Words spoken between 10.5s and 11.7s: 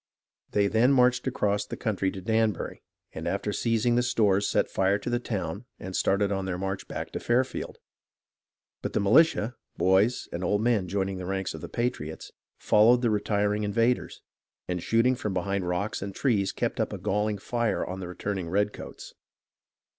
men, join ing the ranks of the